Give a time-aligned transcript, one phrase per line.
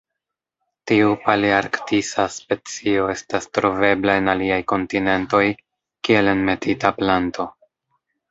[0.91, 5.45] Tiu palearktisa specio estas trovebla en aliaj kontinentoj
[6.09, 7.47] kiel enmetita planto.